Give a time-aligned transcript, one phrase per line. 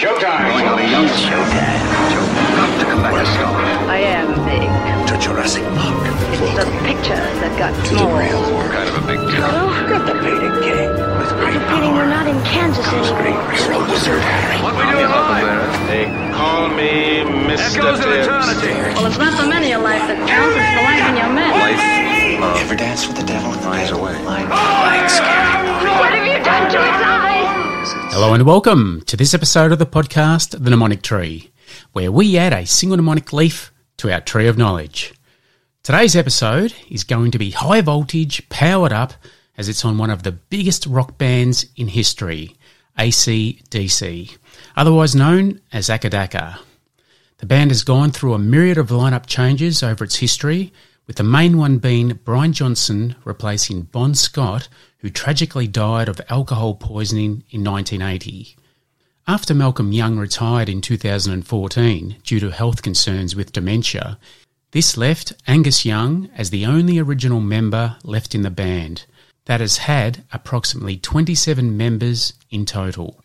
[0.00, 0.48] Showtime.
[0.48, 1.76] Going on a young showtime.
[2.08, 2.24] Joe,
[2.56, 3.52] got to come back a star.
[3.92, 4.64] I am big.
[5.12, 6.00] To Jurassic Park.
[6.40, 8.08] It's the pictures that got small.
[8.72, 9.44] Kind of a big deal.
[9.44, 10.88] Oh, Get the painting king.
[11.20, 13.44] With great Feeling we're not in Kansas anymore.
[13.52, 14.56] You're a wizard, Harry.
[14.64, 15.68] What we doing live?
[15.84, 17.84] They call me Mr.
[17.84, 18.72] Echoes of eternity.
[18.96, 21.52] Well, it's not the many of life that counts, it's the life in your men.
[21.60, 24.00] Life, love, Ever dance with the devil in the finds bed?
[24.00, 24.16] a way.
[24.24, 25.68] Like, like scary.
[26.00, 27.89] What have you done to its eyes?
[28.12, 31.52] Hello and welcome to this episode of the podcast, The Mnemonic Tree,
[31.92, 35.14] where we add a single mnemonic leaf to our tree of knowledge.
[35.84, 39.14] Today's episode is going to be high voltage, powered up,
[39.56, 42.56] as it's on one of the biggest rock bands in history,
[42.98, 44.36] AC/DC,
[44.76, 46.58] otherwise known as Acca Dacca.
[47.38, 50.72] The band has gone through a myriad of lineup changes over its history,
[51.06, 54.68] with the main one being Brian Johnson replacing Bon Scott,
[55.00, 58.56] who tragically died of alcohol poisoning in 1980.
[59.26, 64.18] After Malcolm Young retired in 2014 due to health concerns with dementia,
[64.72, 69.04] this left Angus Young as the only original member left in the band
[69.46, 73.22] that has had approximately 27 members in total.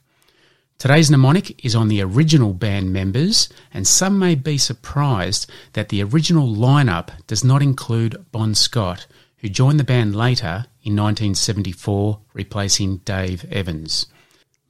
[0.77, 6.03] Today's mnemonic is on the original band members, and some may be surprised that the
[6.03, 9.07] original lineup does not include Bon Scott,
[9.45, 14.07] who joined the band later in 1974, replacing Dave Evans.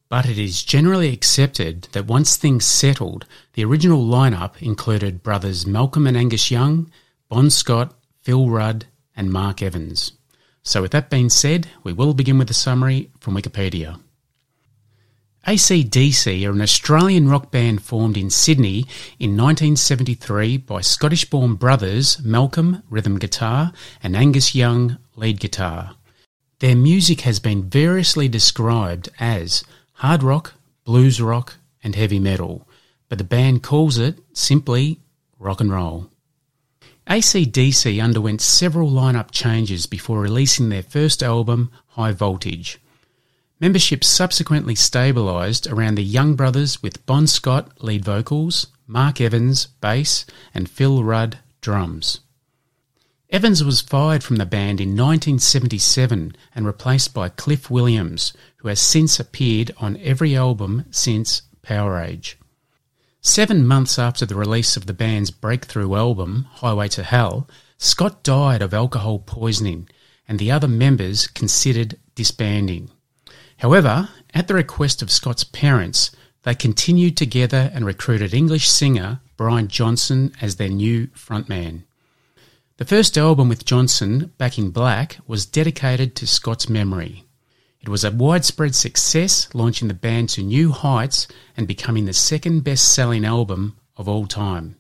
[0.09, 6.05] But it is generally accepted that once things settled, the original lineup included brothers Malcolm
[6.05, 6.91] and Angus Young,
[7.29, 10.11] Bon Scott, Phil Rudd, and Mark Evans.
[10.61, 14.01] So, with that being said, we will begin with a summary from Wikipedia.
[15.47, 18.79] ACDC are an Australian rock band formed in Sydney
[19.19, 23.71] in 1973 by Scottish born brothers Malcolm, rhythm guitar,
[24.01, 25.97] and Angus Young, lead guitar.
[26.59, 32.67] Their music has been variously described as hard rock, blues rock, and heavy metal,
[33.07, 34.99] but the band calls it simply
[35.37, 36.09] rock and roll.
[37.07, 42.79] ACDC underwent several lineup changes before releasing their first album, High Voltage.
[43.59, 50.25] Membership subsequently stabilised around the Young Brothers with Bon Scott lead vocals, Mark Evans bass,
[50.53, 52.19] and Phil Rudd drums.
[53.29, 58.79] Evans was fired from the band in 1977 and replaced by Cliff Williams, who has
[58.79, 62.35] since appeared on every album since Powerage.
[63.21, 68.61] Seven months after the release of the band's breakthrough album, Highway to Hell, Scott died
[68.61, 69.89] of alcohol poisoning,
[70.27, 72.91] and the other members considered disbanding.
[73.57, 76.11] However, at the request of Scott's parents,
[76.43, 81.83] they continued together and recruited English singer Brian Johnson as their new frontman.
[82.77, 87.25] The first album with Johnson, Back in Black, was dedicated to Scott's memory.
[87.79, 92.63] It was a widespread success, launching the band to new heights and becoming the second
[92.63, 94.75] best selling album of all time.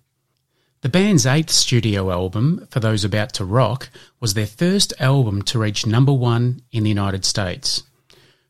[0.81, 5.59] The band's eighth studio album, For Those About to Rock, was their first album to
[5.59, 7.83] reach number one in the United States.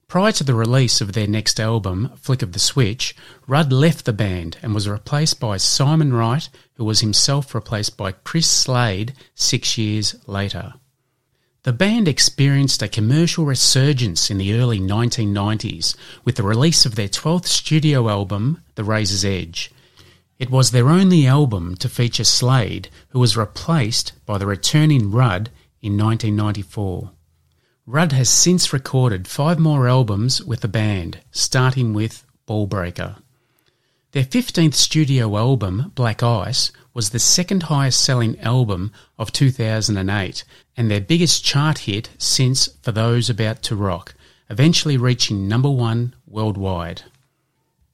[0.07, 3.15] Prior to the release of their next album, Flick of the Switch,
[3.47, 8.11] Rudd left the band and was replaced by Simon Wright, who was himself replaced by
[8.11, 10.75] Chris Slade six years later.
[11.63, 17.07] The band experienced a commercial resurgence in the early 1990s with the release of their
[17.07, 19.71] 12th studio album, The Razor's Edge.
[20.37, 25.49] It was their only album to feature Slade, who was replaced by the returning Rudd
[25.81, 27.09] in 1994.
[27.87, 33.17] Rudd has since recorded five more albums with the band, starting with Ballbreaker.
[34.11, 40.43] Their 15th studio album, Black Ice, was the second highest selling album of 2008
[40.75, 44.15] and their biggest chart hit since For Those About to Rock,
[44.49, 47.03] eventually reaching number one worldwide.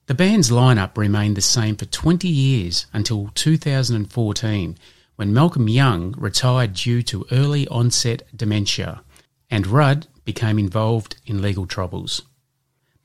[0.06, 4.78] The band's lineup remained the same for 20 years until 2014
[5.18, 9.02] when Malcolm Young retired due to early onset dementia
[9.52, 12.24] and Rudd became involved in legal troubles.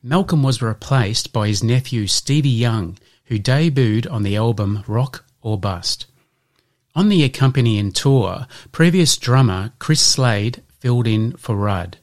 [0.02, 5.58] Malcolm was replaced by his nephew Stevie Young, who debuted on the album Rock or
[5.58, 6.06] Bust.
[6.94, 11.98] On the accompanying tour, previous drummer Chris Slade filled in for Rudd.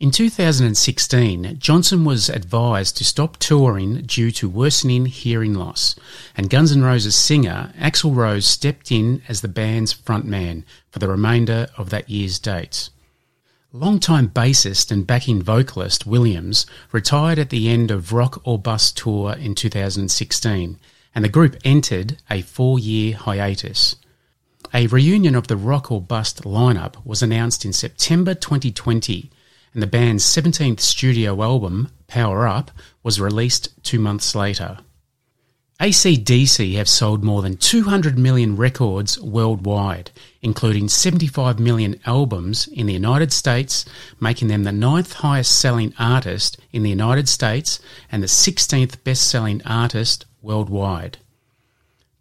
[0.00, 5.94] In 2016, Johnson was advised to stop touring due to worsening hearing loss,
[6.34, 11.08] and Guns N' Roses singer Axl Rose stepped in as the band's frontman for the
[11.08, 12.88] remainder of that year's dates.
[13.72, 19.32] Longtime bassist and backing vocalist Williams retired at the end of Rock or Bust tour
[19.34, 20.76] in 2016,
[21.14, 23.94] and the group entered a four year hiatus.
[24.74, 29.30] A reunion of the Rock or Bust lineup was announced in September 2020,
[29.72, 32.72] and the band's 17th studio album, Power Up,
[33.04, 34.78] was released two months later.
[35.80, 40.10] ACDC have sold more than 200 million records worldwide,
[40.42, 43.86] including 75 million albums in the United States,
[44.20, 47.80] making them the ninth highest selling artist in the United States
[48.12, 51.16] and the 16th best selling artist worldwide.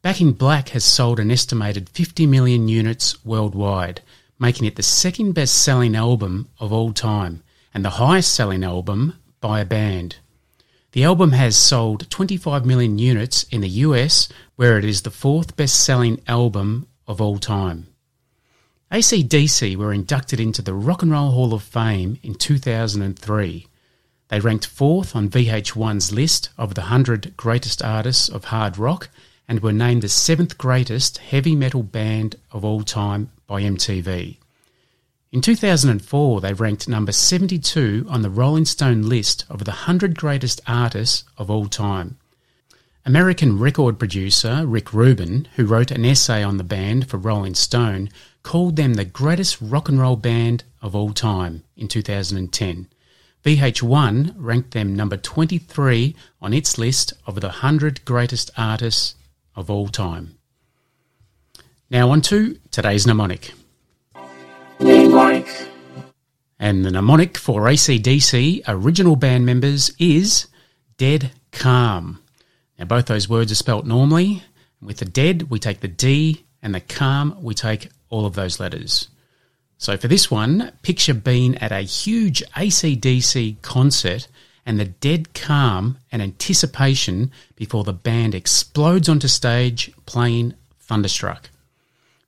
[0.02, 4.00] Back in Black has sold an estimated 50 million units worldwide,
[4.40, 9.16] making it the second best selling album of all time and the highest selling album
[9.42, 10.16] by a band.
[10.92, 15.56] The album has sold 25 million units in the US, where it is the fourth
[15.56, 17.86] best selling album of all time.
[18.92, 23.68] ACDC were inducted into the Rock and Roll Hall of Fame in 2003.
[24.30, 29.10] They ranked fourth on VH1's list of the 100 greatest artists of hard rock
[29.48, 34.39] and were named the seventh greatest heavy metal band of all time by MTV.
[35.32, 40.60] In 2004, they ranked number 72 on the Rolling Stone list of the 100 greatest
[40.66, 42.18] artists of all time.
[43.06, 48.10] American record producer Rick Rubin, who wrote an essay on the band for Rolling Stone,
[48.42, 52.88] called them the greatest rock and roll band of all time in 2010.
[53.46, 59.14] VH1 ranked them number 23 on its list of the 100 greatest artists
[59.56, 60.40] of all time.
[61.92, 63.54] Now on to today's mnemonic.
[66.60, 70.48] And the mnemonic for ACDC original band members is
[70.98, 72.22] Dead Calm.
[72.78, 74.44] Now, both those words are spelt normally.
[74.82, 78.60] With the dead, we take the D, and the calm, we take all of those
[78.60, 79.08] letters.
[79.78, 84.28] So for this one, picture being at a huge ACDC concert
[84.66, 91.50] and the dead calm and anticipation before the band explodes onto stage playing Thunderstruck.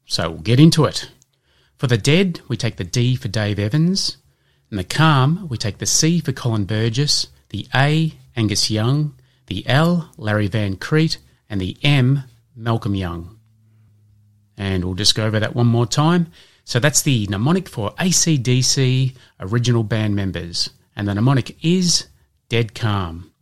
[0.05, 1.11] So we'll get into it.
[1.77, 4.17] For the dead, we take the D for Dave Evans.
[4.71, 9.13] In the calm, we take the C for Colin Burgess, the A, Angus Young,
[9.47, 11.17] the L, Larry Van Kriedt,
[11.49, 12.23] and the M,
[12.55, 13.37] Malcolm Young.
[14.55, 16.31] And we'll just go over that one more time.
[16.63, 20.69] So that's the mnemonic for ACDC original band members.
[20.95, 22.07] And the mnemonic is
[22.47, 23.33] Dead Calm.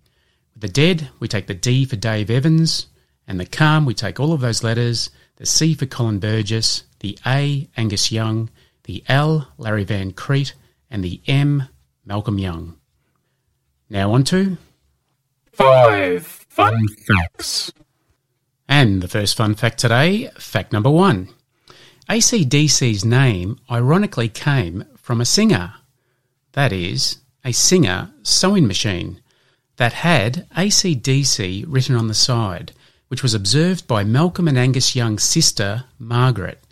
[0.55, 2.87] With the dead, we take the D for Dave Evans,
[3.27, 7.19] and the calm, we take all of those letters, the C for Colin Burgess, the
[7.23, 8.49] A, Angus Young,
[8.85, 10.53] the L, Larry Van Kriedt,
[10.89, 11.67] and the M,
[12.05, 12.77] Malcolm Young.
[13.89, 14.57] Now on to
[15.51, 17.71] five fun facts.
[18.67, 21.29] And the first fun fact today, fact number one.
[22.09, 25.73] ACDC's name ironically came from a singer.
[26.53, 29.21] That is, a singer sewing machine
[29.77, 32.73] that had ACDC written on the side,
[33.07, 36.63] which was observed by Malcolm and Angus Young's sister, Margaret.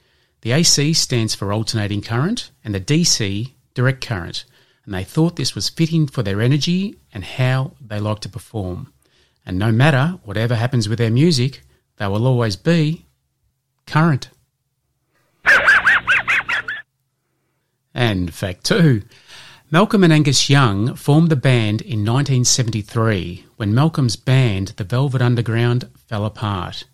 [0.41, 4.43] The AC stands for alternating current and the DC direct current,
[4.85, 8.91] and they thought this was fitting for their energy and how they like to perform.
[9.45, 11.61] And no matter whatever happens with their music,
[11.97, 13.05] they will always be
[13.85, 14.29] current.
[17.93, 19.03] and fact two
[19.69, 25.89] Malcolm and Angus Young formed the band in 1973 when Malcolm's band, The Velvet Underground,
[26.07, 26.85] fell apart.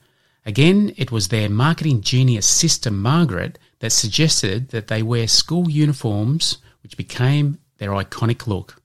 [0.46, 6.58] Again, it was their marketing genius sister Margaret that suggested that they wear school uniforms
[6.84, 8.82] which became their iconic look.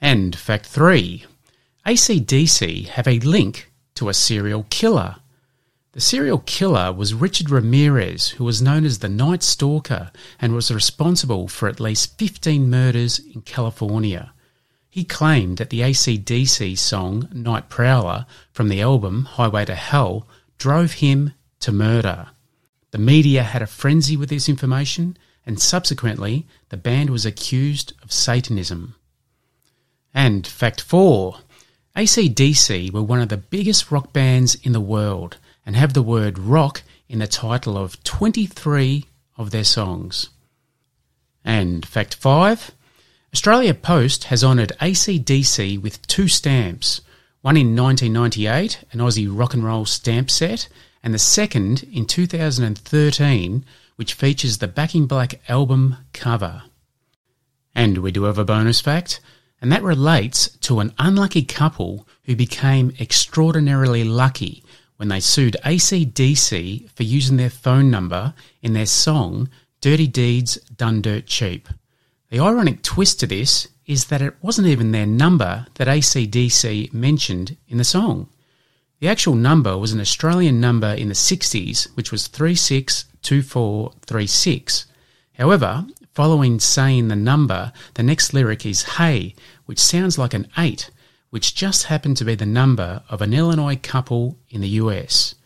[0.00, 1.24] And fact three
[1.86, 5.16] ACDC have a link to a serial killer.
[5.92, 10.70] The serial killer was Richard Ramirez, who was known as the Night Stalker and was
[10.70, 14.32] responsible for at least 15 murders in California.
[14.90, 20.28] He claimed that the ACDC song Night Prowler from the album Highway to Hell
[20.58, 22.28] drove him to murder.
[22.90, 25.16] The media had a frenzy with this information
[25.48, 28.94] and subsequently the band was accused of Satanism.
[30.12, 31.38] And fact four
[31.96, 36.38] ACDC were one of the biggest rock bands in the world and have the word
[36.38, 39.06] rock in the title of 23
[39.38, 40.28] of their songs.
[41.42, 42.72] And fact five
[43.32, 47.00] Australia Post has honoured ACDC with two stamps
[47.40, 50.68] one in 1998, an Aussie rock and roll stamp set,
[51.02, 53.64] and the second in 2013
[53.98, 56.62] which features the Back in Black album cover.
[57.74, 59.18] And we do have a bonus fact,
[59.60, 64.62] and that relates to an unlucky couple who became extraordinarily lucky
[64.98, 69.48] when they sued ACDC for using their phone number in their song
[69.80, 71.68] Dirty Deeds Done Dirt Cheap.
[72.30, 77.56] The ironic twist to this is that it wasn't even their number that ACDC mentioned
[77.66, 78.28] in the song.
[79.00, 84.86] The actual number was an Australian number in the 60s, which was 362436.
[85.34, 89.36] However, following saying the number, the next lyric is Hey,
[89.66, 90.90] which sounds like an 8,
[91.30, 95.36] which just happened to be the number of an Illinois couple in the US.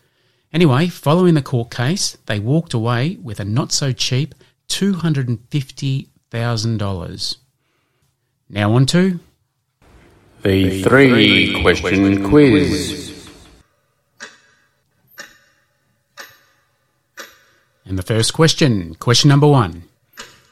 [0.51, 4.33] Anyway, following the court case, they walked away with a not so cheap
[4.69, 7.37] $250,000.
[8.49, 9.19] Now on to
[10.41, 13.02] The three question quiz.
[17.85, 19.83] And the first question, question number one.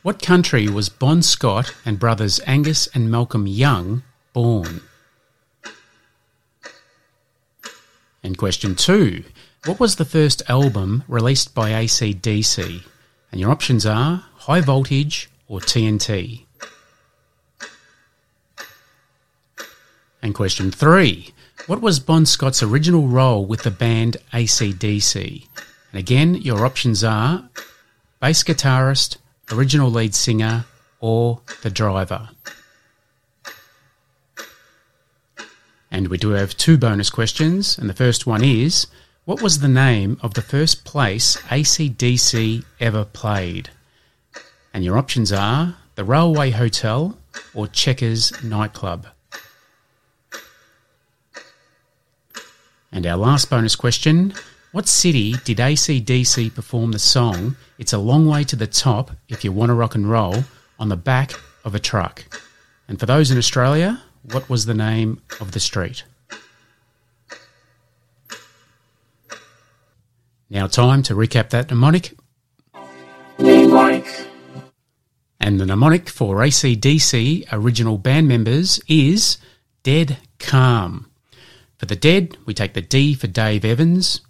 [0.03, 4.81] What country was Bon Scott and brothers Angus and Malcolm Young born?
[8.23, 9.23] And question two.
[9.65, 12.83] What was the first album released by ACDC?
[13.31, 16.45] And your options are High Voltage or TNT.
[20.21, 21.33] And question three.
[21.67, 25.47] What was Bon Scott's original role with the band ACDC?
[25.91, 27.49] And again, your options are
[28.19, 29.17] bass guitarist,
[29.51, 30.65] original lead singer,
[30.99, 32.29] or the driver.
[35.91, 38.87] And we do have two bonus questions, and the first one is
[39.25, 43.69] What was the name of the first place ACDC ever played?
[44.73, 47.17] And your options are the Railway Hotel
[47.53, 49.07] or Checkers nightclub.
[52.93, 54.33] And our last bonus question
[54.71, 59.43] What city did ACDC perform the song It's a Long Way to the Top If
[59.43, 60.45] You Want to Rock and Roll
[60.79, 61.33] on the back
[61.65, 62.39] of a truck?
[62.87, 64.01] And for those in Australia,
[64.31, 66.05] what was the name of the street?
[70.49, 72.17] Now, time to recap that mnemonic.
[75.37, 79.37] And the mnemonic for ACDC original band members is
[79.83, 81.11] Dead Calm.
[81.77, 84.21] For the dead, we take the D for Dave Evans,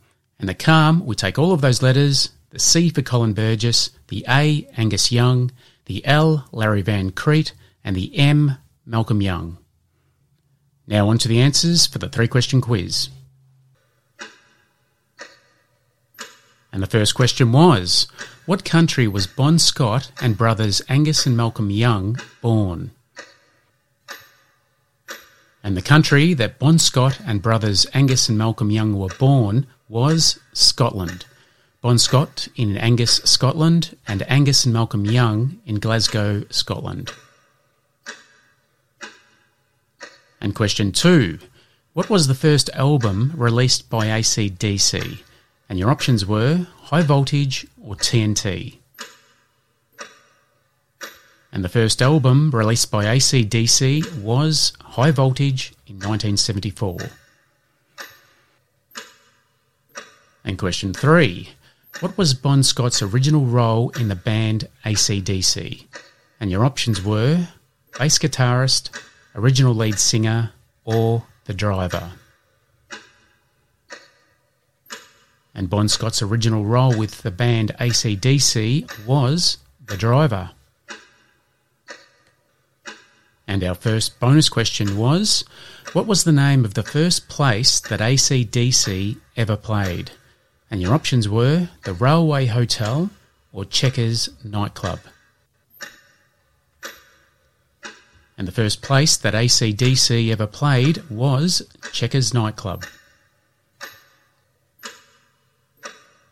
[0.42, 4.26] and the calm, we take all of those letters the C for Colin Burgess, the
[4.28, 5.52] A, Angus Young,
[5.86, 9.58] the L, Larry Van Kriedt, and the M, Malcolm Young.
[10.86, 13.10] Now on to the answers for the three question quiz.
[16.74, 18.08] And the first question was
[18.46, 22.92] What country was Bon Scott and brothers Angus and Malcolm Young born?
[25.64, 30.40] And the country that Bon Scott and brothers Angus and Malcolm Young were born was
[30.54, 31.26] Scotland.
[31.82, 37.12] Bon Scott in Angus, Scotland, and Angus and Malcolm Young in Glasgow, Scotland.
[40.40, 41.40] And question two
[41.92, 45.20] What was the first album released by ACDC?
[45.68, 48.78] And your options were High Voltage or TNT.
[51.52, 56.98] And the first album released by ACDC was High Voltage in 1974.
[60.44, 61.50] And question three
[62.00, 65.86] What was Bon Scott's original role in the band ACDC?
[66.40, 67.48] And your options were
[67.98, 68.90] bass guitarist,
[69.36, 70.52] original lead singer,
[70.86, 72.12] or the driver.
[75.54, 80.52] And Bon Scott's original role with the band ACDC was the driver.
[83.48, 85.44] And our first bonus question was
[85.92, 90.12] What was the name of the first place that ACDC ever played?
[90.72, 93.10] And your options were the Railway Hotel
[93.52, 95.02] or Checkers nightclub.
[98.38, 101.62] And the first place that ACDC ever played was
[101.92, 102.86] Checkers nightclub.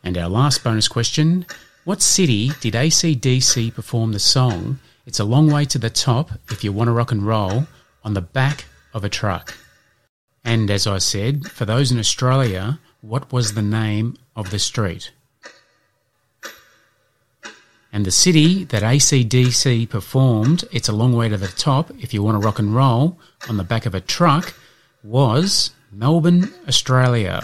[0.03, 1.46] And our last bonus question
[1.84, 6.63] What city did ACDC perform the song It's a Long Way to the Top If
[6.63, 7.67] You Want to Rock and Roll
[8.05, 9.53] on the back of a truck?
[10.46, 15.12] And as I said, for those in Australia, what was the name of the street?
[17.91, 22.24] And the city that ACDC performed It's a Long Way to the Top If You
[22.24, 23.19] Want to Rock and Roll
[23.50, 24.53] on the back of a truck
[25.03, 27.41] was Melbourne, Australia.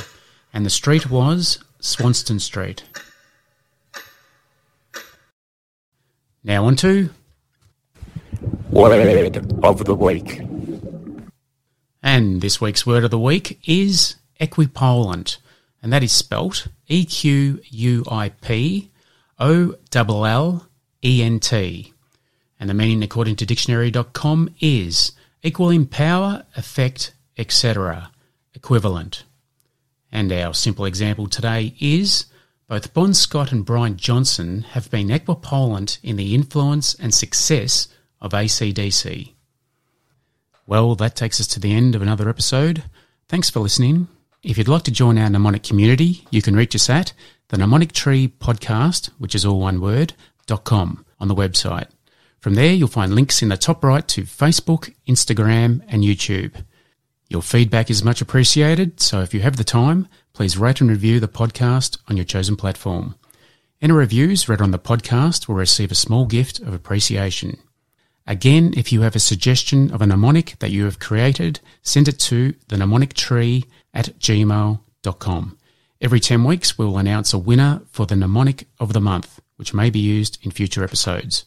[0.53, 2.83] And the street was Swanston Street.
[6.43, 7.09] Now on to
[8.69, 10.41] Word of the week.
[12.03, 15.37] And this week's word of the week is equipollent,
[15.85, 18.89] and that is spelt E Q U I P
[19.39, 20.67] O L L
[21.03, 21.93] E N T.
[22.59, 25.11] And the meaning, according to dictionary.com, is
[25.43, 28.09] equal in power, effect, etc.
[28.55, 29.25] Equivalent.
[30.11, 32.25] And our simple example today is
[32.67, 37.89] both Bon Scott and Brian Johnson have been equipollent in the influence and success
[38.19, 39.33] of ACDC.
[40.65, 42.85] Well, that takes us to the end of another episode.
[43.29, 44.07] Thanks for listening.
[44.45, 47.13] If you'd like to join our mnemonic community, you can reach us at
[47.47, 50.13] the Mnemonic Tree Podcast, which is all one word,
[50.45, 51.87] dot com on the website.
[52.41, 56.63] From there, you'll find links in the top right to Facebook, Instagram, and YouTube.
[57.27, 61.19] Your feedback is much appreciated, so if you have the time, please rate and review
[61.19, 63.15] the podcast on your chosen platform.
[63.81, 67.57] Any reviews read on the podcast will receive a small gift of appreciation.
[68.27, 72.19] Again, if you have a suggestion of a mnemonic that you have created, send it
[72.19, 75.57] to the mnemonictree at gmail.com.
[76.01, 79.73] Every 10 weeks, we will announce a winner for the mnemonic of the month, which
[79.73, 81.45] may be used in future episodes.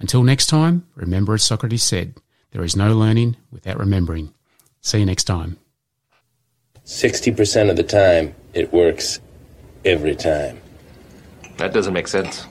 [0.00, 2.14] Until next time, remember as Socrates said,
[2.50, 4.32] there is no learning without remembering.
[4.80, 5.58] See you next time.
[6.84, 9.20] 60% of the time, it works
[9.84, 10.60] every time.
[11.58, 12.46] That doesn't make sense.